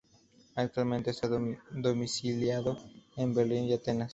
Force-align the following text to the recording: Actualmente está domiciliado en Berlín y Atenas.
Actualmente 0.55 1.11
está 1.11 1.27
domiciliado 1.29 2.75
en 3.17 3.35
Berlín 3.35 3.65
y 3.65 3.73
Atenas. 3.73 4.09